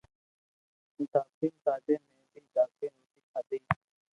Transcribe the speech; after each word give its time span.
دھاپين 1.11 1.53
کادي 1.63 1.95
مي 2.05 2.19
بي 2.31 2.41
دھاپين 2.53 2.93
روٽي 2.99 3.21
کادي 3.31 3.57